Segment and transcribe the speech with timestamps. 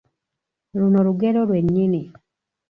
[0.77, 2.01] Luno lugero lwe nnyini.